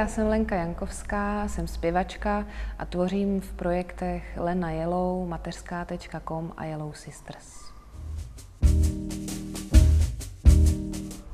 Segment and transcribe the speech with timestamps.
[0.00, 2.46] já jsem Lenka Jankovská, jsem zpěvačka
[2.78, 7.72] a tvořím v projektech Lena Yellow, mateřská.com a Yellow Sisters.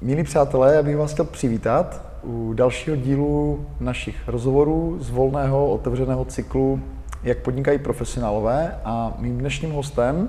[0.00, 6.24] Milí přátelé, já bych vás chtěl přivítat u dalšího dílu našich rozhovorů z volného otevřeného
[6.24, 6.80] cyklu
[7.22, 10.28] Jak podnikají profesionálové a mým dnešním hostem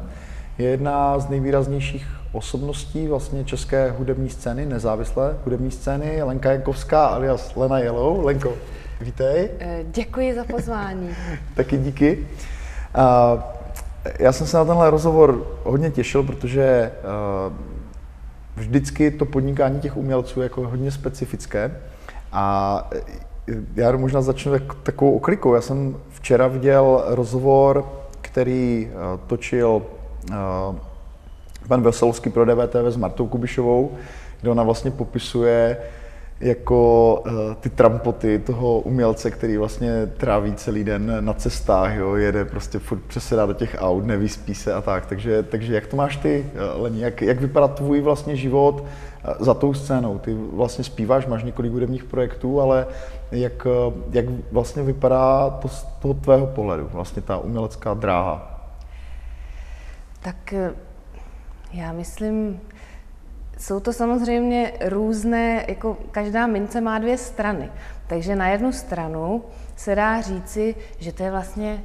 [0.58, 2.08] je jedna z nejvýraznějších
[2.38, 8.26] osobností vlastně české hudební scény, nezávislé hudební scény, Lenka Jankovská alias Lena Yellow.
[8.26, 8.54] Lenko,
[9.02, 9.50] vítej.
[9.60, 11.10] Eh, děkuji za pozvání.
[11.56, 12.28] Taky díky.
[14.20, 17.54] Já jsem se na tenhle rozhovor hodně těšil, protože eh,
[18.56, 21.72] vždycky to podnikání těch umělců je jako hodně specifické.
[22.32, 22.90] A
[23.76, 25.56] já možná začnu tak, takovou oklikou.
[25.56, 27.86] Já jsem včera viděl rozhovor,
[28.22, 28.92] který
[29.28, 29.82] točil
[31.68, 33.92] pan Veselovský pro DVTV s Martou Kubišovou,
[34.42, 35.78] kde ona vlastně popisuje
[36.40, 42.46] jako uh, ty trampoty toho umělce, který vlastně tráví celý den na cestách, jo, jede
[42.46, 45.06] prostě furt přesedá do těch aut, nevyspí se a tak.
[45.06, 46.46] Takže, takže jak to máš ty,
[46.76, 48.84] Leni, jak, jak vypadá tvůj vlastně život
[49.40, 50.18] za tou scénou?
[50.18, 52.88] Ty vlastně zpíváš, máš několik hudebních projektů, ale
[53.32, 53.68] jak,
[54.12, 58.62] jak vlastně vypadá to z toho tvého pohledu, vlastně ta umělecká dráha?
[60.22, 60.54] Tak
[61.74, 62.62] já myslím,
[63.58, 67.72] jsou to samozřejmě různé, jako každá mince má dvě strany.
[68.08, 69.44] Takže na jednu stranu
[69.76, 71.84] se dá říci, že to je vlastně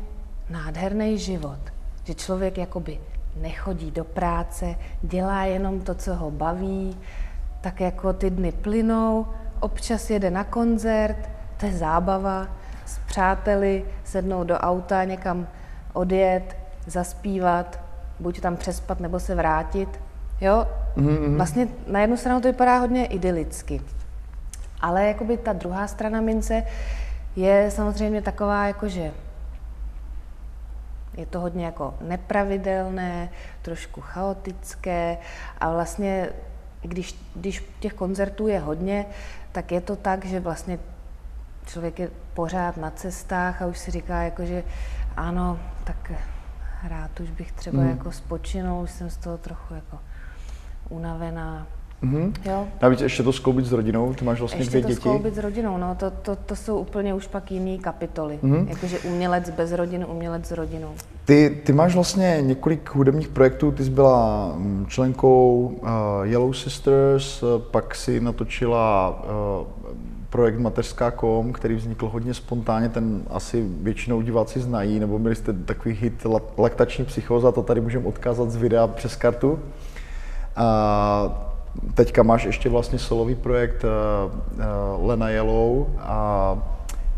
[0.50, 1.58] nádherný život.
[2.04, 2.98] Že člověk jakoby
[3.36, 6.98] nechodí do práce, dělá jenom to, co ho baví,
[7.60, 9.26] tak jako ty dny plynou,
[9.60, 12.48] občas jede na koncert, to je zábava,
[12.86, 15.48] s přáteli sednout do auta, někam
[15.92, 17.81] odjet, zaspívat,
[18.22, 20.00] buď tam přespat nebo se vrátit.
[20.40, 21.36] Jo, mm-hmm.
[21.36, 23.82] vlastně na jednu stranu to vypadá hodně idylicky,
[24.80, 26.62] ale jakoby ta druhá strana mince
[27.36, 29.12] je samozřejmě taková, jakože
[31.16, 33.28] je to hodně jako nepravidelné,
[33.62, 35.18] trošku chaotické
[35.60, 36.28] a vlastně
[36.82, 39.06] když, když těch koncertů je hodně,
[39.52, 40.78] tak je to tak, že vlastně
[41.66, 44.64] člověk je pořád na cestách a už si říká, jako, že
[45.16, 46.12] ano, tak
[46.88, 47.88] rád už bych třeba mm.
[47.88, 49.98] jako spočinul, už jsem z toho trochu jako
[50.88, 51.66] unavená.
[52.02, 52.32] Mm-hmm.
[52.44, 52.66] Jo?
[52.82, 54.90] Navíc ještě to skloubit s rodinou, ty máš vlastně ještě dvě děti.
[54.90, 58.38] Ještě to skloubit s rodinou, no, to, to, to jsou úplně už pak jiný kapitoly.
[58.42, 58.68] Mm-hmm.
[58.68, 60.94] Jakože umělec bez rodiny, umělec s rodinou.
[61.24, 65.88] Ty, ty máš vlastně několik hudebních projektů, ty jsi byla mm, členkou uh,
[66.22, 69.66] Yellow Sisters, pak si natočila uh,
[70.32, 75.94] projekt mateřská.com, který vznikl hodně spontánně, ten asi většinou diváci znají, nebo měli jste takový
[75.94, 76.26] hit
[76.58, 79.58] Laktační psychóza, to tady můžeme odkázat z videa přes kartu.
[80.56, 81.48] A
[81.94, 83.90] teďka máš ještě vlastně solový projekt uh,
[84.32, 86.58] uh, Lena Yellow a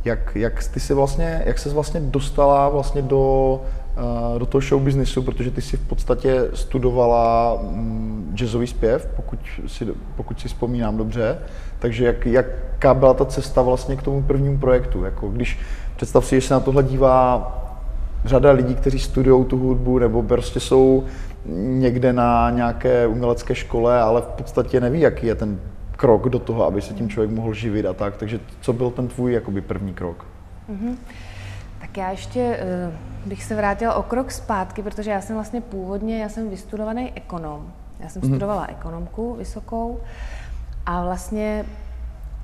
[0.04, 3.60] jak, jak ty si vlastně, jak se vlastně dostala vlastně do,
[4.38, 9.87] do toho show businessu, protože ty si v podstatě studovala um, jazzový zpěv, pokud si,
[10.16, 11.38] pokud si vzpomínám dobře,
[11.78, 15.59] takže jak, jaká byla ta cesta vlastně k tomu prvnímu projektu, jako když
[15.97, 17.50] představ si, že se na tohle dívá
[18.25, 21.05] řada lidí, kteří studují tu hudbu, nebo prostě jsou
[21.56, 25.61] někde na nějaké umělecké škole, ale v podstatě neví, jaký je ten
[25.97, 28.16] krok do toho, aby se tím člověk mohl živit a tak.
[28.16, 30.25] Takže co byl ten tvůj jakoby první krok?
[30.71, 30.94] Mm-hmm.
[31.94, 36.22] Tak já ještě uh, bych se vrátila o krok zpátky, protože já jsem vlastně původně,
[36.22, 37.72] já jsem vystudovaný ekonom.
[38.00, 38.27] Já jsem mm-hmm.
[38.27, 40.00] studovala ekonomku vysokou
[40.87, 41.65] a vlastně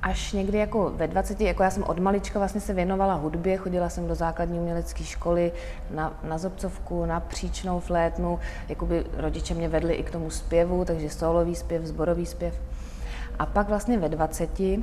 [0.03, 3.89] až někdy jako ve 20, jako já jsem od malička vlastně se věnovala hudbě, chodila
[3.89, 5.53] jsem do základní umělecké školy
[5.95, 8.39] na, na zobcovku, na příčnou flétnu,
[8.69, 12.61] jakoby rodiče mě vedli i k tomu zpěvu, takže solový zpěv, zborový zpěv.
[13.39, 14.77] A pak vlastně ve 20 eh,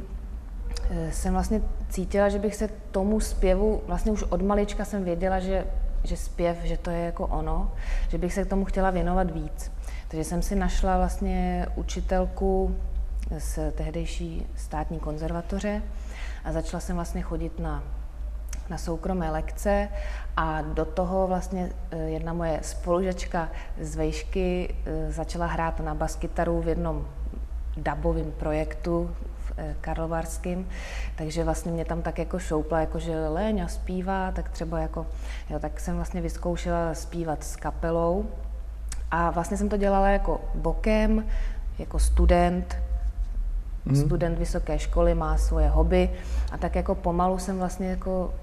[1.11, 5.67] jsem vlastně cítila, že bych se tomu zpěvu, vlastně už od malička jsem věděla, že,
[6.03, 7.71] že zpěv, že to je jako ono,
[8.09, 9.71] že bych se k tomu chtěla věnovat víc.
[10.07, 12.75] Takže jsem si našla vlastně učitelku
[13.37, 15.81] z tehdejší státní konzervatoře
[16.45, 17.83] a začala jsem vlastně chodit na,
[18.69, 19.89] na soukromé lekce
[20.37, 23.49] a do toho vlastně eh, jedna moje spolužačka
[23.81, 27.07] z vejšky eh, začala hrát na baskytaru v jednom
[27.77, 29.15] dabovém projektu
[29.57, 30.65] eh, Karlovarském,
[31.15, 35.07] takže vlastně mě tam tak jako šoupla, jako že Léňa zpívá, tak třeba jako,
[35.49, 38.25] jo, tak jsem vlastně vyzkoušela zpívat s kapelou
[39.11, 41.25] a vlastně jsem to dělala jako bokem,
[41.79, 42.77] jako student,
[43.85, 43.95] mm.
[43.95, 46.09] student vysoké školy, má svoje hobby
[46.51, 48.33] a tak jako pomalu jsem vlastně jako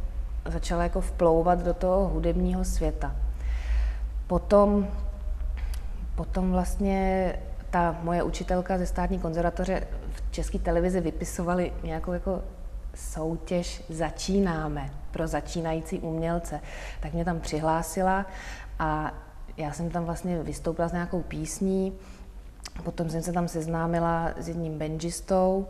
[0.47, 3.17] začala jako vplouvat do toho hudebního světa.
[4.27, 4.87] Potom,
[6.15, 7.35] potom vlastně
[7.75, 12.43] ta moje učitelka ze státní konzervatoře v české televizi vypisovali nějakou jako
[12.95, 16.61] soutěž Začínáme pro začínající umělce.
[17.01, 18.27] Tak mě tam přihlásila
[18.79, 19.15] a
[19.57, 21.93] já jsem tam vlastně vystoupila s nějakou písní,
[22.85, 25.67] potom jsem se tam seznámila s jedním benžistou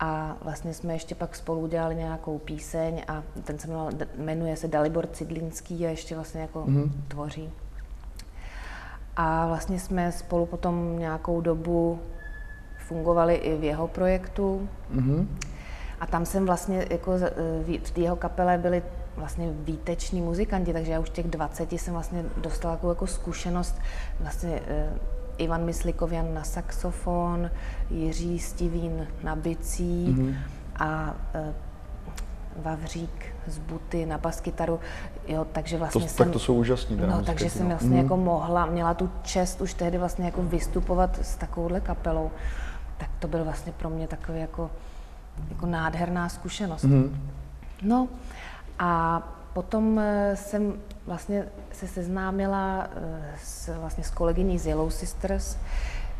[0.00, 3.68] a vlastně jsme ještě pak spolu udělali nějakou píseň a ten se
[4.16, 6.90] jmenuje se Dalibor Cidlinský a ještě vlastně jako mm-hmm.
[7.08, 7.52] tvoří.
[9.20, 11.98] A vlastně jsme spolu potom nějakou dobu
[12.78, 14.68] fungovali i v jeho projektu.
[14.94, 15.26] Mm-hmm.
[16.00, 17.12] A tam jsem vlastně, jako
[17.82, 18.82] v jeho kapele byli
[19.16, 23.80] vlastně výteční muzikanti, takže já už těch 20 jsem vlastně dostala jako, jako zkušenost
[24.20, 24.92] vlastně eh,
[25.38, 27.50] Ivan Myslikovian na saxofon,
[27.90, 30.34] Jiří Stivín na bicí mm-hmm.
[30.78, 31.54] a eh,
[32.56, 34.80] Vavřík z Buty na baskytaru,
[35.28, 36.26] jo, takže vlastně to, jsem...
[36.26, 37.96] Tak to jsou úžasný No, takže jsem vlastně mm.
[37.96, 42.30] jako mohla, měla tu čest už tehdy vlastně jako vystupovat s takovouhle kapelou,
[42.98, 44.70] tak to byl vlastně pro mě takový jako,
[45.50, 46.84] jako nádherná zkušenost.
[46.84, 47.30] Mm.
[47.82, 48.08] No
[48.78, 49.22] a
[49.52, 50.74] potom eh, jsem
[51.06, 55.56] vlastně se seznámila eh, s, vlastně s kolegyní z Yellow Sisters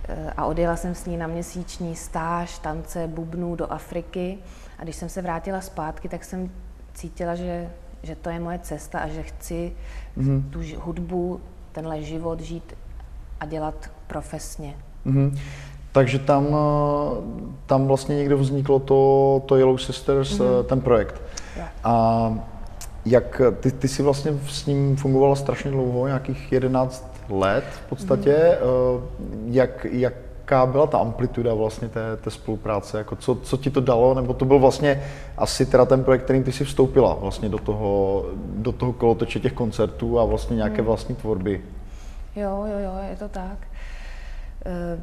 [0.08, 4.38] eh, a odjela jsem s ní na měsíční stáž tance bubnů do Afriky.
[4.78, 6.50] A když jsem se vrátila zpátky, tak jsem
[6.98, 7.70] cítila, že,
[8.02, 9.72] že to je moje cesta a že chci
[10.18, 10.50] mm-hmm.
[10.50, 11.40] tu hudbu,
[11.72, 12.74] tenhle život žít
[13.40, 14.74] a dělat profesně.
[15.06, 15.38] Mm-hmm.
[15.92, 16.56] Takže tam,
[17.66, 20.64] tam vlastně někde vzniklo to, to Yellow Sisters, mm-hmm.
[20.64, 21.22] ten projekt.
[21.56, 21.70] Yeah.
[21.84, 22.34] A
[23.06, 28.58] jak ty, ty jsi vlastně s ním fungovala strašně dlouho, nějakých 11 let v podstatě.
[28.60, 29.00] Mm-hmm.
[29.46, 29.86] Jak,
[30.50, 32.98] jaká byla ta amplituda vlastně té, té spolupráce?
[32.98, 34.14] Jako co, co ti to dalo?
[34.14, 35.02] Nebo to byl vlastně
[35.36, 39.52] asi teda ten projekt, kterým ty jsi vstoupila vlastně do toho, do toho kolotoče těch
[39.52, 41.60] koncertů a vlastně nějaké vlastní tvorby?
[42.36, 43.58] Jo, jo, jo, je to tak.
[44.66, 45.02] Eh,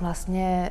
[0.00, 0.70] vlastně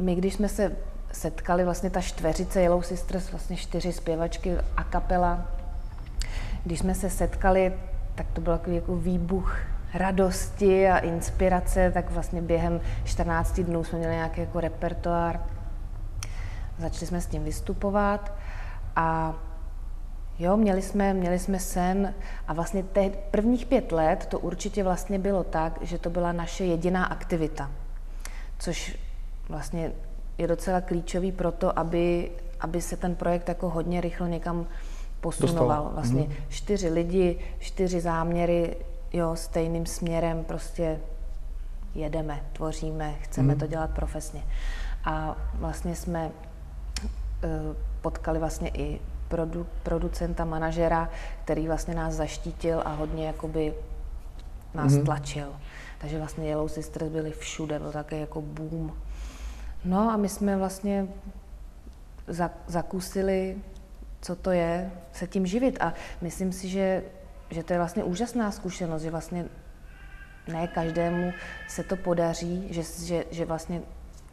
[0.00, 0.76] my, když jsme se
[1.12, 5.46] setkali vlastně ta čtveřice Yellow Sisters, vlastně čtyři zpěvačky a kapela.
[6.64, 7.72] Když jsme se setkali,
[8.14, 9.56] tak to byl takový jako výbuch
[9.94, 15.40] radosti a inspirace, tak vlastně během 14 dnů jsme měli nějaký jako repertoár.
[16.78, 18.32] Začali jsme s tím vystupovat
[18.96, 19.34] a
[20.38, 22.14] jo, měli jsme, měli jsme sen
[22.48, 26.64] a vlastně te, prvních pět let to určitě vlastně bylo tak, že to byla naše
[26.64, 27.70] jediná aktivita,
[28.58, 28.98] což
[29.48, 29.92] vlastně
[30.38, 32.30] je docela klíčový pro to, aby,
[32.60, 34.66] aby se ten projekt jako hodně rychle někam
[35.20, 35.82] posunoval.
[35.82, 35.94] Dostal.
[35.94, 36.48] Vlastně mm-hmm.
[36.48, 38.76] čtyři lidi, čtyři záměry,
[39.14, 41.00] jo, stejným směrem prostě
[41.94, 43.58] jedeme, tvoříme, chceme mm-hmm.
[43.58, 44.42] to dělat profesně.
[45.04, 47.50] A vlastně jsme uh,
[48.00, 51.08] potkali vlastně i produ, producenta, manažera,
[51.44, 53.74] který vlastně nás zaštítil a hodně jakoby
[54.74, 55.04] nás mm-hmm.
[55.04, 55.56] tlačil.
[55.98, 58.92] Takže vlastně Yellow Sisters byli všude, byl také jako boom
[59.84, 61.08] No a my jsme vlastně
[62.66, 63.56] zakusili,
[64.20, 65.76] co to je, se tím živit.
[65.80, 67.02] A myslím si, že,
[67.54, 69.44] že to je vlastně úžasná zkušenost, že vlastně
[70.52, 71.32] ne každému
[71.68, 73.82] se to podaří, že, že, že vlastně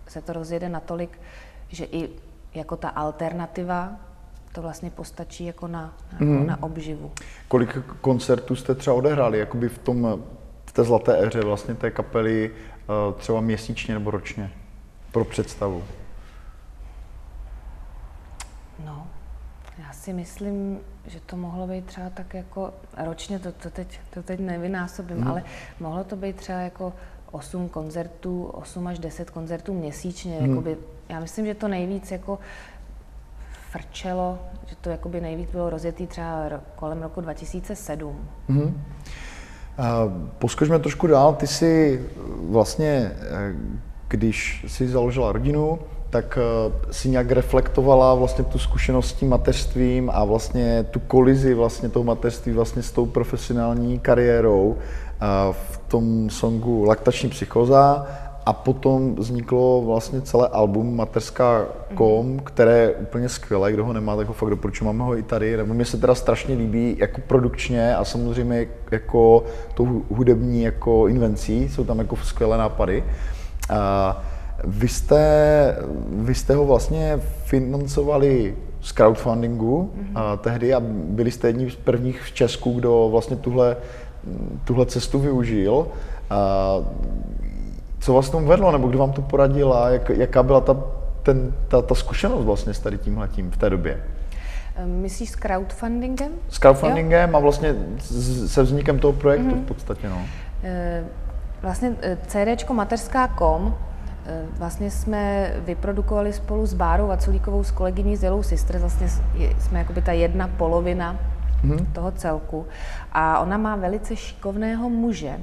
[0.08, 1.20] se to rozjede natolik,
[1.70, 2.10] že i
[2.54, 3.96] jako ta alternativa
[4.52, 6.48] to vlastně postačí jako na, jako mm.
[6.48, 7.12] na obživu.
[7.48, 10.24] Kolik koncertů jste třeba odehráli, jakoby v, tom,
[10.66, 14.51] v té zlaté éře vlastně té kapely eh, třeba měsíčně nebo ročně?
[15.12, 15.84] pro představu?
[18.86, 19.08] No,
[19.78, 24.24] já si myslím, že to mohlo být třeba tak jako ročně, to, to, teď, to
[24.24, 25.28] teď nevynásobím, hmm.
[25.28, 25.44] ale
[25.80, 26.94] mohlo to být třeba jako
[27.32, 30.38] 8 koncertů, 8 až 10 koncertů měsíčně.
[30.40, 30.50] Hmm.
[30.50, 30.78] Jakoby,
[31.10, 32.40] já myslím, že to nejvíc jako
[33.72, 38.30] frčelo, že to jakoby nejvíc bylo rozjetý třeba kolem roku 2007.
[38.50, 38.84] Hmm.
[40.40, 41.34] Poskočme trošku dál.
[41.34, 42.06] Ty jsi
[42.50, 43.56] vlastně eh,
[44.08, 45.80] když si založila rodinu,
[46.12, 51.53] tak eh, si nějak reflektovala vlastně tu zkušenost s tím mateřstvím a vlastně tu kolizi
[51.53, 58.08] vlastně toho mateřství vlastně s tou profesionální kariérou eh, v tom songu Laktační psychoza
[58.46, 62.39] a potom vzniklo vlastně celé album materská.com, mhm.
[62.39, 65.58] které je úplně skvělé, kdo ho nemá, tak ho fakt doporučuji, máme ho i tady,
[65.58, 71.70] nebo mě se teda strašně líbí jako produkčně a samozřejmě jako tou hudební jako invencí,
[71.70, 73.03] jsou tam jako skvělé nápady.
[74.63, 75.75] Vy jste,
[76.12, 80.38] vy jste ho vlastně financovali z crowdfundingu mm-hmm.
[80.38, 83.77] tehdy a byli jste jedním z prvních v Česku, kdo vlastně tuhle,
[84.63, 85.88] tuhle cestu využil.
[86.30, 86.75] A
[88.00, 90.77] co vás tomu vedlo, nebo kdo vám to poradil a jak, jaká byla ta,
[91.24, 94.03] ten, ta, ta zkušenost vlastně s tady tímhletím v té době?
[94.86, 96.32] Myslíš s crowdfundingem?
[96.50, 97.38] S crowdfundingem jo?
[97.38, 97.75] a vlastně
[98.48, 99.63] se vznikem toho projektu mm-hmm.
[99.63, 100.22] v podstatě, no.
[100.63, 101.03] E,
[101.62, 103.90] vlastně eh, CDčko mateřská.com Eh,
[104.58, 109.10] vlastně jsme vyprodukovali spolu s Bárou Vaculíkovou, s kolegyní z Yellow Sister, vlastně
[109.60, 111.20] jsme jakoby ta jedna polovina
[111.63, 111.86] mm-hmm.
[111.94, 112.68] toho celku.
[113.12, 115.40] A ona má velice šikovného muže,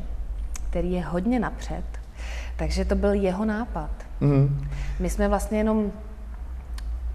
[0.70, 1.84] který je hodně napřed,
[2.56, 3.90] takže to byl jeho nápad.
[4.20, 4.66] Mm-hmm.
[5.00, 5.92] My jsme vlastně jenom,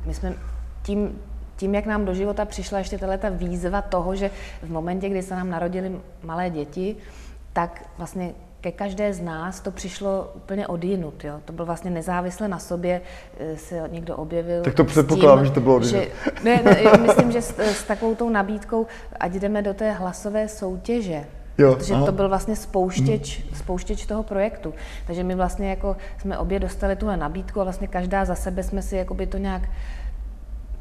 [0.06, 0.34] my jsme
[0.82, 1.20] tím,
[1.56, 4.32] tím, jak nám do života přišla ještě ta výzva toho, že
[4.64, 6.96] v momentě, kdy se nám narodili malé děti,
[7.54, 8.32] tak vlastně
[8.64, 11.24] ke každé z nás to přišlo úplně odjinut.
[11.24, 11.40] Jo?
[11.46, 13.02] To bylo vlastně nezávisle na sobě,
[13.40, 14.62] eh, se někdo objevil.
[14.62, 16.04] Tak to předpokládám, že to bylo odjinut.
[16.04, 16.12] Že,
[16.44, 18.88] ne, ne, jo, myslím, že s, s takovou tou nabídkou,
[19.20, 21.26] ať jdeme do té hlasové soutěže,
[21.58, 22.06] Jo, protože aha.
[22.06, 23.56] to byl vlastně spouštěč, hmm.
[23.56, 24.74] spouštěč toho projektu.
[25.08, 28.82] Takže my vlastně jako jsme obě dostali tuhle nabídku a vlastně každá za sebe jsme
[28.82, 29.62] si jakoby to nějak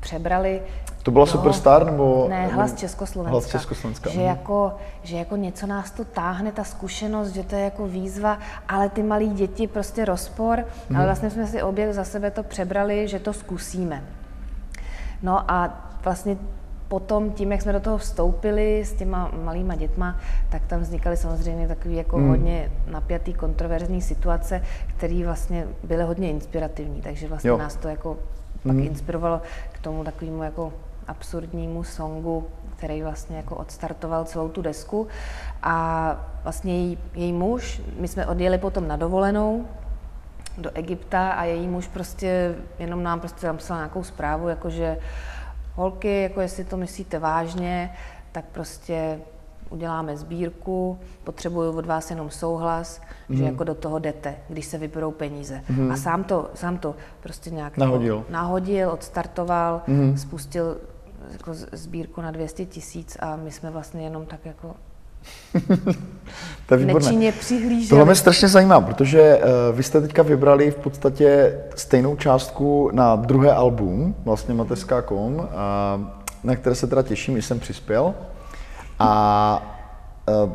[0.02, 0.62] přebrali.
[1.02, 2.26] To byla no, Superstar nebo?
[2.28, 3.30] Ne, hlas Československa.
[3.30, 4.10] Hlas Československa.
[4.10, 4.28] Že, mhm.
[4.28, 8.88] jako, že jako něco nás to táhne, ta zkušenost, že to je jako výzva, ale
[8.88, 10.58] ty malí děti prostě rozpor.
[10.58, 10.96] Hmm.
[10.96, 11.04] Ale mhm.
[11.04, 14.04] vlastně jsme si obě za sebe to přebrali, že to zkusíme.
[15.22, 16.36] No a vlastně
[16.88, 20.16] potom tím, jak jsme do toho vstoupili s těma malýma dětma,
[20.48, 22.28] tak tam vznikaly samozřejmě takové jako hmm.
[22.28, 27.56] hodně napjatý, kontroverzní situace, které vlastně byly hodně inspirativní, takže vlastně jo.
[27.56, 28.16] nás to jako
[28.62, 28.86] pak hmm.
[28.86, 29.40] inspirovalo
[29.82, 30.72] tomu takovému jako
[31.08, 35.08] absurdnímu songu, který vlastně jako odstartoval celou tu desku.
[35.62, 39.66] A vlastně její, její muž, my jsme odjeli potom na dovolenou
[40.58, 44.98] do Egypta a její muž prostě jenom nám prostě napsal nějakou zprávu, jakože
[45.74, 47.92] holky, jako jestli to myslíte vážně,
[48.32, 49.18] tak prostě
[49.72, 53.36] uděláme sbírku, potřebuju od vás jenom souhlas, mm.
[53.36, 53.52] že mhm.
[53.52, 55.62] jako do toho jdete, když se vyberou peníze.
[55.68, 55.92] Mm.
[55.92, 60.16] A sám to, sám to prostě nějak nahodil, jako nahodil odstartoval, mm.
[60.16, 60.76] spustil
[61.32, 64.74] jako sbírku na 200 tisíc a my jsme vlastně jenom tak jako
[66.66, 67.88] to je nečinně přihlíželi.
[67.88, 73.16] Tohle mě strašně zajímá, protože uh, vy jste teďka vybrali v podstatě stejnou částku na
[73.16, 75.44] druhé album, vlastně mateřská.com, uh,
[76.44, 78.14] na které se teda těším, že jsem přispěl.
[79.02, 79.62] A
[80.44, 80.52] uh,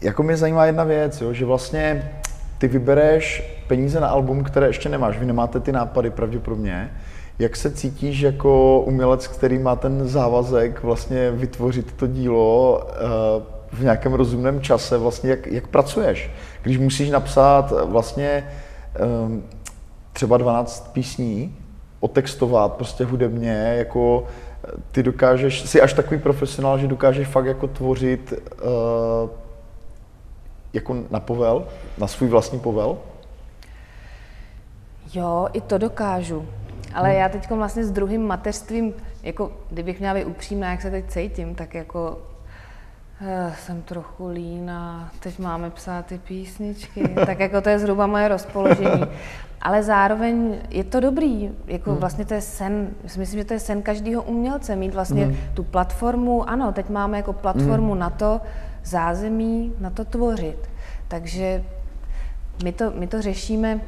[0.00, 2.12] jako mě zajímá jedna věc, jo, že vlastně
[2.58, 6.90] ty vybereš peníze na album, které ještě nemáš, vy nemáte ty nápady pravděpodobně.
[7.38, 13.42] Jak se cítíš jako umělec, který má ten závazek vlastně vytvořit to dílo uh,
[13.72, 16.30] v nějakém rozumném čase, vlastně jak, jak pracuješ?
[16.62, 18.44] Když musíš napsat vlastně
[19.26, 19.42] um,
[20.12, 21.56] třeba 12 písní,
[22.00, 24.24] otextovat prostě hudebně, jako
[24.92, 29.30] ty dokážeš, jsi až takový profesionál, že dokážeš fakt jako tvořit uh,
[30.72, 31.66] jako na povel,
[31.98, 32.98] na svůj vlastní povel?
[35.14, 36.48] Jo, i to dokážu.
[36.94, 37.18] Ale hmm.
[37.18, 41.54] já teď vlastně s druhým mateřstvím, jako kdybych měla být upřímná, jak se teď cítím,
[41.54, 42.18] tak jako
[43.54, 49.04] jsem trochu lína, teď máme psát ty písničky, tak jako to je zhruba moje rozpoložení.
[49.62, 52.00] Ale zároveň je to dobrý, jako hmm.
[52.00, 55.36] vlastně to je sen, myslím, že to je sen každého umělce, mít vlastně hmm.
[55.54, 57.98] tu platformu, ano, teď máme jako platformu hmm.
[57.98, 58.40] na to,
[58.84, 60.70] zázemí, na to tvořit.
[61.08, 61.64] Takže
[62.64, 63.80] my to, my to řešíme,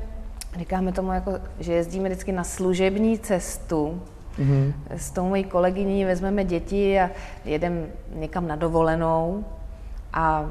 [0.59, 4.03] říkáme tomu, jako, že jezdíme vždycky na služební cestu,
[4.39, 4.73] Mm-hmm.
[4.91, 7.11] S tou mojí kolegyní vezmeme děti a
[7.45, 9.45] jedeme někam na dovolenou
[10.13, 10.45] a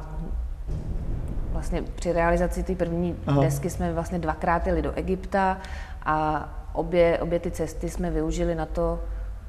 [1.52, 3.42] vlastně při realizaci té první Aha.
[3.42, 5.58] desky jsme vlastně dvakrát jeli do Egypta
[6.06, 9.00] a obě, obě ty cesty jsme využili na to,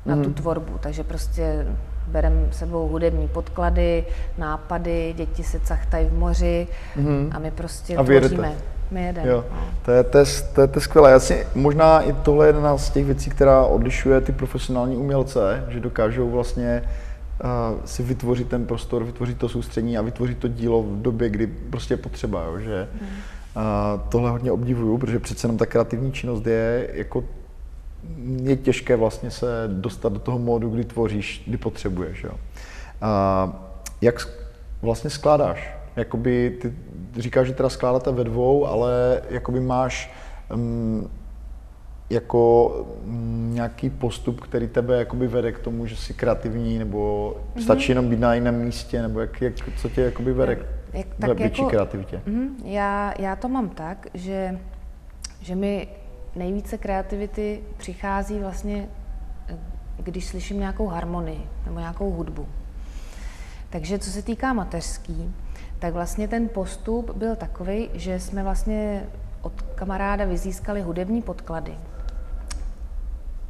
[0.07, 0.25] na mm.
[0.25, 0.79] tu tvorbu.
[0.79, 1.67] Takže prostě
[2.07, 4.05] bereme sebou hudební podklady,
[4.39, 7.31] nápady, děti se cachtají v moři mm.
[7.35, 8.55] a my prostě a tvoříme.
[8.93, 9.29] My jedeme.
[9.29, 9.45] Jo.
[9.85, 11.11] To, je, to, je, to, je, to je skvělé.
[11.11, 15.65] Já si, možná i tohle je jedna z těch věcí, která odlišuje ty profesionální umělce,
[15.69, 16.83] že dokážou vlastně
[17.85, 21.95] si vytvořit ten prostor, vytvořit to soustřední a vytvořit to dílo v době, kdy prostě
[21.95, 23.09] je potřeba, jo, že mm.
[23.57, 27.25] a tohle hodně obdivuju, protože přece jenom ta kreativní činnost je jako
[28.43, 32.25] je těžké vlastně se dostat do toho módu, kdy tvoříš, kdy potřebuješ.
[32.25, 32.33] Jo.
[33.03, 33.53] A
[34.01, 34.29] jak
[34.83, 35.82] vlastně skládáš?
[35.97, 36.75] Jakoby ty
[37.17, 40.13] říkáš, že teda skládáte ve dvou, ale jakoby máš
[40.55, 41.11] um,
[42.11, 47.63] jako mm, nějaký postup, který tebe jakoby vede k tomu, že jsi kreativní, nebo mm-hmm.
[47.63, 50.59] stačí jenom být na jiném místě, nebo jak, jak, co tě jakoby vede
[50.93, 52.23] jak, k tak větší jako, kreativitě?
[52.27, 54.59] Mm, já, já to mám tak, že,
[55.41, 55.89] že mi
[56.37, 58.89] nejvíce kreativity přichází vlastně,
[59.97, 62.47] když slyším nějakou harmonii nebo nějakou hudbu.
[63.71, 65.35] Takže co se týká mateřský,
[65.83, 69.03] tak vlastně ten postup byl takový, že jsme vlastně
[69.43, 71.75] od kamaráda vyzískali hudební podklady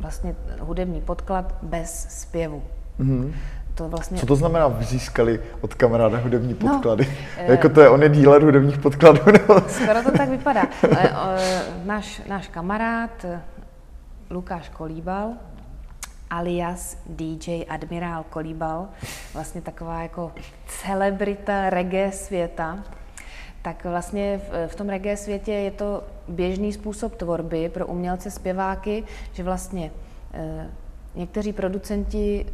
[0.01, 2.63] vlastně hudební podklad bez zpěvu.
[3.01, 3.33] Mm-hmm.
[3.75, 4.19] to vlastně...
[4.19, 7.09] Co to znamená, získali od kamaráda hudební No, podklady?
[7.39, 9.61] eh, jako to je, on je díler hudebních podkladů, nebo?
[9.69, 10.63] Skoro to tak vypadá.
[10.97, 11.39] Ale, o,
[11.85, 13.41] náš, náš kamarád eh,
[14.31, 15.33] Lukáš Kolíbal,
[16.33, 18.89] alias DJ Admirál Kolíbal,
[19.35, 20.33] vlastně taková jako
[20.67, 22.85] celebrita reggae světa,
[23.63, 29.05] tak vlastně v, v tom reggae světě je to běžný způsob tvorby pro umělce, zpěváky,
[29.33, 29.91] že vlastně
[30.35, 30.67] e,
[31.15, 32.47] někteří producenti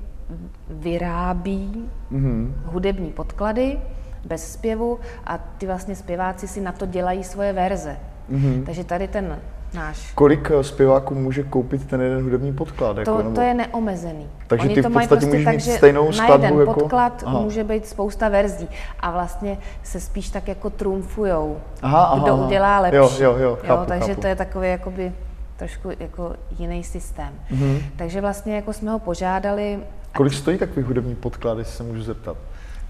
[0.69, 2.53] vyrábí mm-hmm.
[2.65, 3.81] hudební podklady
[4.25, 7.97] bez zpěvu a ty vlastně zpěváci si na to dělají svoje verze.
[8.31, 8.65] Mm-hmm.
[8.65, 9.41] Takže tady ten
[9.75, 12.95] náš Kolik eh, zpěváků může koupit ten jeden hudební podklad?
[12.95, 13.31] to, jako, nebo...
[13.31, 14.27] to je neomezený.
[14.47, 16.59] Takže Oni ty v to mají podstatě prostě můžeš tak, mít stejnou na skladbu jeden
[16.61, 17.41] jako- podklad Aha.
[17.41, 18.69] může být spousta verzí
[19.01, 22.47] a vlastně se spíš tak jako trumfujou, Aha, aha, kdo aha.
[22.47, 22.97] udělá lepší.
[22.97, 24.21] Jo, jo, jo, chápu, takže chápu.
[24.21, 25.13] to je takový jakoby
[25.57, 27.29] trošku jako jiný systém.
[27.51, 27.63] Mhm.
[27.63, 27.83] Mm-hmm.
[27.97, 29.79] Takže vlastně jako jsme ho požádali,
[30.17, 32.37] Kolik stojí takový hudební podklad, jestli se můžu zeptat?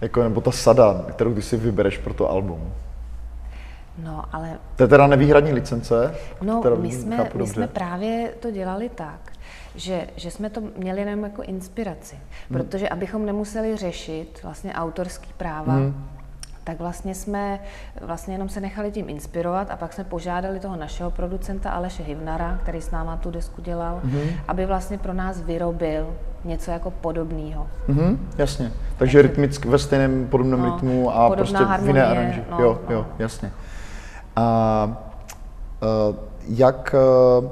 [0.01, 2.73] Jako, nebo ta sada, kterou ty si vybereš pro to album.
[4.05, 6.15] No ale To je teda nevýhradní licence?
[6.43, 9.33] No, my jsme, my jsme právě to dělali tak,
[9.75, 12.17] že, že jsme to měli jenom jako inspiraci,
[12.51, 12.59] Hmm.
[12.61, 16.05] protože abychom nemuseli řešit vlastně autorský práva, Hmm.
[16.65, 17.61] tak vlastně jsme
[18.01, 22.59] vlastně jenom se nechali tím inspirovat a pak jsme požádali toho našeho producenta Aleše Hivnara,
[22.63, 24.21] který s náma tu desku dělal, Hmm.
[24.49, 26.15] aby vlastně pro nás vyrobil
[26.45, 27.67] něco jako podobného.
[27.89, 28.73] Mhm, jasně.
[28.97, 32.43] Takže rytmicky ve stejném podobném No, rytmu a prostě v jiné harmonie, aranži.
[32.51, 32.95] no, jo, no.
[32.95, 33.53] jo, jasně.
[34.39, 34.89] A
[36.09, 36.17] uh,
[36.49, 36.95] jak,
[37.41, 37.51] uh,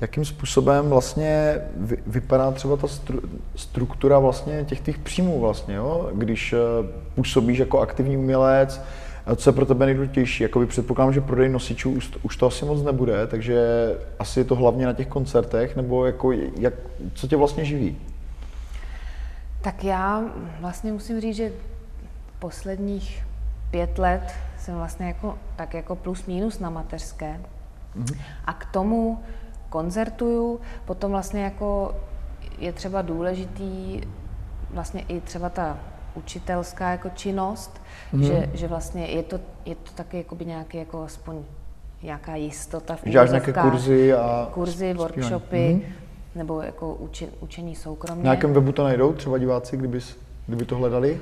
[0.00, 3.20] jakým způsobem vlastně vy, vypadá třeba ta stru,
[3.56, 6.10] struktura vlastně těch těch příjmů vlastně, jo?
[6.14, 6.58] Když uh,
[7.14, 8.80] působíš jako aktivní umělec,
[9.36, 10.42] co je pro tebe nejdůležitější?
[10.42, 13.66] Jakoby předpokládám, že prodej nosičů už, už to asi moc nebude, takže
[14.18, 16.74] asi je to hlavně na těch koncertech, nebo jako jak,
[17.14, 17.96] co tě vlastně živí?
[19.60, 20.24] Tak já
[20.60, 21.52] vlastně musím říct, že
[22.38, 23.24] posledních
[23.72, 27.40] pět let jsem vlastně jako, tak jako plus minus na mateřské.
[27.96, 28.16] Mm-hmm.
[28.44, 29.18] A k tomu
[29.68, 31.94] koncertuju, potom vlastně jako
[32.58, 34.00] je třeba důležitý
[34.70, 35.78] vlastně i třeba ta
[36.14, 37.80] učitelská jako činnost,
[38.14, 38.20] mm-hmm.
[38.26, 41.42] že, že vlastně je to, je to taky jakoby nějaký jako aspoň
[42.02, 45.92] nějaká jistota v Děláš nějaké kurzy a kurzy, workshopy, Mhm.
[46.34, 48.24] nebo jako uči, učení soukromně.
[48.24, 50.00] Na jakém webu to najdou třeba diváci, kdyby,
[50.46, 51.20] kdyby to hledali?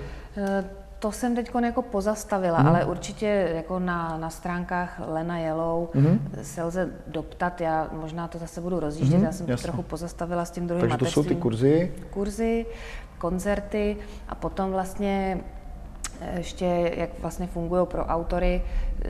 [1.01, 2.69] Eh, To jsem teď jako pozastavila, mm.
[2.69, 6.07] ale určitě jako na, na stránkách Lena Yellow Mhm.
[6.07, 6.31] mm.
[6.43, 7.61] se lze doptat.
[7.61, 9.63] Já možná to zase budu rozjíždět, mm, já jsem to jasně.
[9.63, 11.93] trochu pozastavila s tím druhým Takže to jsou ty kurzy.
[12.11, 12.67] Kurzy,
[13.19, 13.97] koncerty
[14.29, 15.41] a potom vlastně
[16.21, 18.63] eh, ještě, jak vlastně fungují pro autory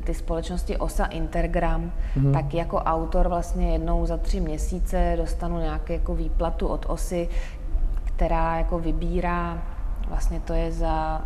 [0.05, 2.33] ty společnosti OSA Intergram, mm.
[2.33, 7.29] tak jako autor vlastně jednou za tři měsíce dostanu nějakou jako výplatu od OSY,
[8.05, 9.63] která jako vybírá,
[10.09, 11.25] vlastně to je za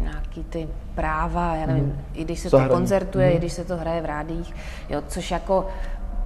[0.00, 1.98] nějaký ty práva, já nevím, mm.
[2.14, 2.70] i když se Zahraní.
[2.70, 3.36] to koncertuje, Mhm.
[3.36, 4.54] i když se to hraje v rádích,
[4.90, 5.66] jo, což jako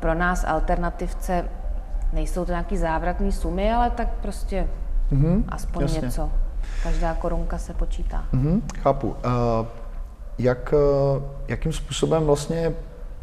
[0.00, 1.44] pro nás alternativce
[2.12, 4.66] nejsou to nějaký závratné sumy, ale tak prostě
[5.10, 6.00] Mhm, aspoň jasně.
[6.00, 6.30] něco.
[6.82, 8.24] Každá korunka se počítá.
[8.32, 9.08] Mhm, chápu.
[9.08, 9.14] Uh,
[10.38, 10.74] jak,
[11.16, 12.72] uh, jakým způsobem vlastně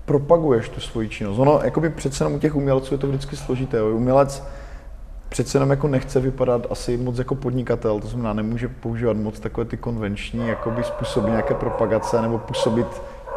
[0.05, 1.39] propaguješ tu svoji činnost?
[1.39, 3.77] Ono, jakoby přece jenom u těch umělců je to vždycky složité.
[3.77, 3.89] Jo?
[3.95, 4.43] Umělec
[5.33, 9.65] přece jenom jako nechce vypadat asi moc jako podnikatel, to znamená nemůže používat moc takové
[9.65, 12.87] ty konvenční jakoby způsoby nějaké propagace nebo působit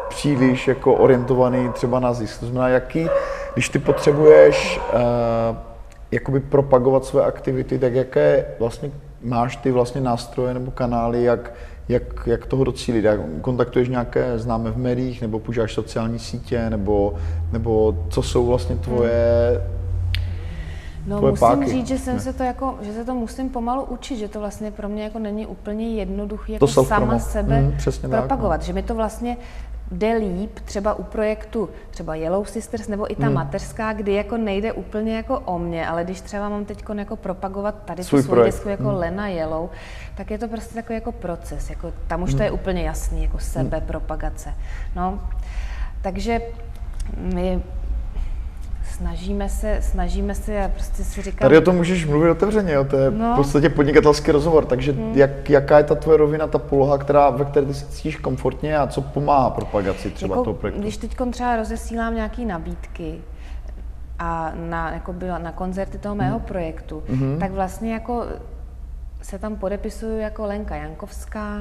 [0.09, 2.39] příliš jako orientovaný třeba na zisk.
[2.39, 3.07] To znamená, jaký,
[3.53, 4.99] když ty potřebuješ uh,
[6.11, 8.91] jakoby propagovat své aktivity, tak jaké vlastně
[9.23, 11.53] máš ty vlastně nástroje nebo kanály, jak,
[11.89, 13.05] jak, jak toho docílit?
[13.05, 17.13] Jak kontaktuješ nějaké známé v médiích, nebo používáš sociální sítě, nebo,
[17.51, 19.61] nebo co jsou vlastně tvoje
[21.07, 21.71] No tvoje musím páky.
[21.71, 22.19] říct, že jsem Ne.
[22.21, 25.19] se to jako, že se to musím pomalu učit, že to vlastně pro mě jako
[25.19, 26.87] není úplně jednoduchý To jako self-promo.
[26.87, 28.17] sama sebe Mhm, přesně tak, no.
[28.17, 29.37] propagovat, že mi to vlastně
[29.91, 33.33] jde líp třeba u projektu třeba Yellow Sisters nebo i ta Mhm.
[33.33, 37.75] mateřská, kdy jako nejde úplně jako o mě, ale když třeba mám teď jako propagovat
[37.85, 38.95] tady Svůj tu svou desku jako Mhm.
[38.95, 39.69] Lena Yellow,
[40.17, 43.39] tak je to prostě takový jako proces, jako tam už to je úplně jasný, jako
[43.39, 44.53] sebepropagace.
[44.95, 45.19] No,
[46.01, 46.41] takže
[47.33, 47.61] my
[48.97, 52.83] snažíme se, snažíme se, já prostě si říkám, Tady o tom můžeš mluvit otevřeně, jo?
[52.83, 53.33] to je No.
[53.33, 57.45] v podstatě podnikatelský rozhovor, takže jak, jaká je ta tvoje rovina, ta poloha, která, ve
[57.45, 60.81] které ty se cítíš komfortně a co pomáhá propagaci třeba jako, toho projektu?
[60.81, 63.17] Když teď třeba rozesílám nějaké nabídky
[64.19, 66.25] a na, jako byla, na koncerty toho Mhm.
[66.25, 67.37] mého projektu, mm-hmm.
[67.39, 68.23] tak vlastně jako
[69.21, 71.57] se tam podepisuju jako Lenka Jankovská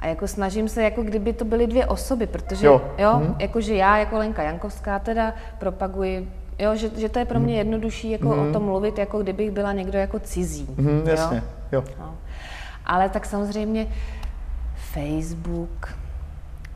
[0.00, 2.82] a jako snažím se, jako kdyby to byly dvě osoby, protože Jo.
[2.98, 3.34] jo, Mhm.
[3.38, 8.10] jakože já jako Lenka Jankovská teda propaguji Jo, že, že to je pro mě jednodušší
[8.10, 8.38] jako Mhm.
[8.48, 10.66] o tom mluvit, jako kdybych byla někdo jako cizí.
[10.76, 11.02] Mhm, jo?
[11.06, 11.42] jasně,
[11.72, 11.84] jo.
[12.00, 12.14] No.
[12.86, 13.86] Ale tak samozřejmě
[14.92, 15.94] Facebook,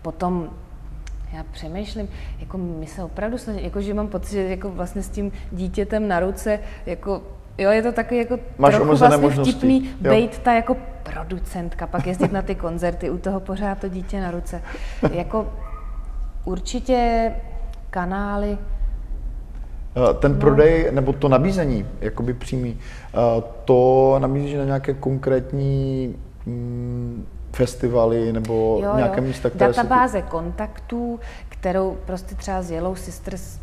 [0.02, 0.50] potom
[1.32, 2.08] já přemýšlím,
[2.40, 6.08] jako my se opravdu snažíme, jako že mám pocit, že jako vlastně s tím dítětem
[6.08, 7.22] na ruce, jako
[7.58, 9.52] Jo, je to takový jako Máš trochu vlastně možnosti.
[9.52, 10.10] vtipný Jo.
[10.10, 14.30] bejt ta jako producentka, pak jezdit na ty koncerty, u toho pořád to dítě na
[14.30, 14.62] ruce.
[15.12, 15.52] Jako
[16.44, 17.32] určitě
[17.90, 18.58] kanály,
[19.96, 26.14] Eh, Ten prodej nebo to nabízení, jakoby přímý, eh, to nabízíš na nějaké konkrétní
[26.46, 29.26] mm, festivaly nebo jo, nějaké jo.
[29.26, 29.82] místa, které se...
[29.82, 33.58] Databáze kontaktů, kterou prostě třeba z Yellow Sisters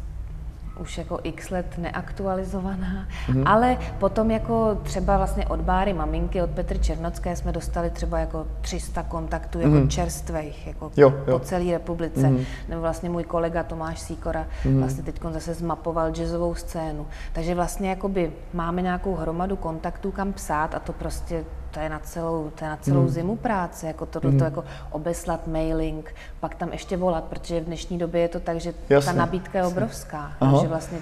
[0.79, 3.37] už jako x let neaktualizovaná, Mhm.
[3.43, 3.49] mm-hmm.
[3.51, 8.47] ale potom jako třeba vlastně od Báry Maminky, od Petry Černocké jsme dostali třeba jako
[8.61, 9.87] 300 kontaktů jako mm-hmm.
[9.87, 10.93] čerstvých, jako Mhm.
[10.97, 11.39] Jo, po jo.
[11.39, 12.21] celé republice.
[12.21, 12.45] Mm-hmm.
[12.69, 14.79] Nebo vlastně můj kolega Tomáš Síkora mm-hmm.
[14.79, 17.07] vlastně teď zase zmapoval jazzovou scénu.
[17.33, 21.99] Takže vlastně jakoby máme nějakou hromadu kontaktů, kam psát a to prostě to je na
[21.99, 23.09] celou, to je na celou mm.
[23.09, 24.37] zimu práce, jako tohle mm.
[24.37, 28.59] to jako obeslat mailing, pak tam ještě volat, protože v dnešní době je to tak,
[28.59, 30.51] že Jasně, ta nabídka je obrovská, Aha.
[30.51, 30.99] takže vlastně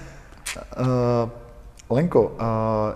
[0.56, 1.30] Uh,
[1.90, 2.28] Lenko, uh,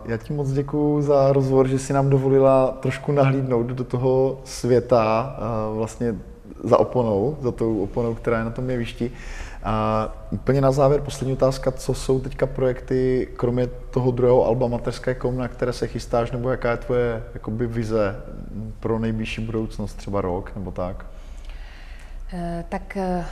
[0.04, 5.36] já ti moc děkuji za rozhovor, že si nám dovolila trošku nahlídnout do toho světa,
[5.70, 6.14] uh, vlastně
[6.64, 9.12] za oponou, za tou oponou, která je na tom jevišti.
[9.62, 15.14] A úplně na závěr poslední otázka, co jsou teďka projekty, kromě toho druhého alba Mateřské
[15.14, 18.16] kom, na které se chystáš, nebo jaká je tvoje jakoby, vize
[18.80, 21.06] pro nejbližší budoucnost, třeba rok nebo tak?
[22.32, 23.24] Eh, Tak eh,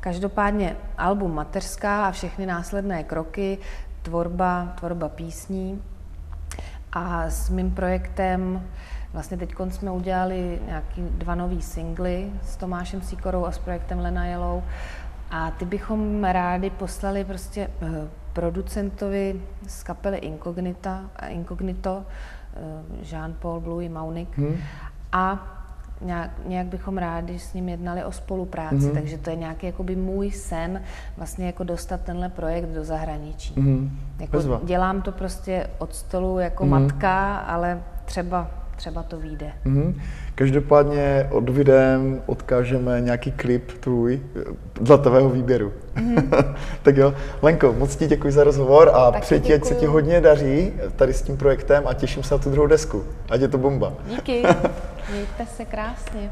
[0.00, 3.58] každopádně album Mateřská a všechny následné kroky,
[4.02, 5.82] tvorba, tvorba písní.
[6.92, 8.62] A s mým projektem,
[9.12, 14.26] vlastně teď jsme udělali nějaký dva nový singly s Tomášem Síkorou a s projektem Lena
[14.26, 14.62] Jelou.
[15.30, 22.04] A ty bychom rádi poslali prostě eh, producentovi z kapely Incognita, Incognito,
[22.54, 22.60] eh,
[23.02, 24.38] Jean-Paul Blue i Maunik.
[24.38, 24.56] Hmm.
[25.12, 25.56] A
[26.00, 28.94] nějak, nějak bychom rádi s ním jednali o spolupráci, mm-hmm.
[28.94, 30.82] takže to je nějaký jakoby můj sen
[31.16, 33.54] vlastně jako dostat tenhle projekt do zahraničí.
[33.54, 33.90] Mm-hmm.
[34.18, 34.60] Jako Bezva.
[34.64, 36.68] dělám to prostě od stolu jako mm-hmm.
[36.68, 39.52] matka, ale třeba, třeba to vyjde.
[39.66, 39.94] Mm-hmm.
[40.34, 44.20] Každopádně od videem odkážeme nějaký klip tvůj
[44.80, 45.72] dle tvého výběru.
[45.96, 46.54] Mm-hmm.
[46.82, 50.20] tak jo, Lenko, moc ti děkuji za rozhovor a přeji ti, ať se ti hodně
[50.20, 53.04] daří tady s tím projektem a těším se na tu druhou desku.
[53.30, 53.92] Ať je to bomba.
[54.08, 54.42] Díky,
[55.12, 56.30] mějte se krásně.